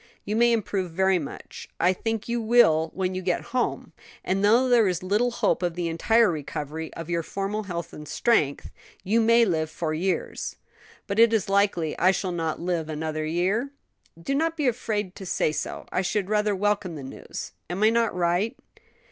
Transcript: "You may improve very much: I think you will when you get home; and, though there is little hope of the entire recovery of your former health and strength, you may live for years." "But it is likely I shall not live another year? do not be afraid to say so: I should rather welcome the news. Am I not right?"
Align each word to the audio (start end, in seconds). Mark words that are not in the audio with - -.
"You 0.25 0.35
may 0.35 0.51
improve 0.51 0.89
very 0.89 1.19
much: 1.19 1.69
I 1.79 1.93
think 1.93 2.27
you 2.27 2.41
will 2.41 2.89
when 2.95 3.13
you 3.13 3.21
get 3.21 3.41
home; 3.53 3.93
and, 4.23 4.43
though 4.43 4.67
there 4.67 4.87
is 4.87 5.03
little 5.03 5.29
hope 5.29 5.61
of 5.61 5.75
the 5.75 5.89
entire 5.89 6.31
recovery 6.31 6.91
of 6.95 7.07
your 7.11 7.21
former 7.21 7.65
health 7.65 7.93
and 7.93 8.07
strength, 8.07 8.71
you 9.03 9.21
may 9.21 9.45
live 9.45 9.69
for 9.69 9.93
years." 9.93 10.55
"But 11.05 11.19
it 11.19 11.31
is 11.33 11.49
likely 11.49 11.95
I 11.99 12.09
shall 12.09 12.31
not 12.31 12.59
live 12.59 12.89
another 12.89 13.27
year? 13.27 13.69
do 14.19 14.33
not 14.33 14.57
be 14.57 14.67
afraid 14.67 15.13
to 15.17 15.25
say 15.27 15.51
so: 15.51 15.85
I 15.91 16.01
should 16.01 16.29
rather 16.29 16.55
welcome 16.55 16.95
the 16.95 17.03
news. 17.03 17.51
Am 17.69 17.83
I 17.83 17.91
not 17.91 18.15
right?" 18.15 18.57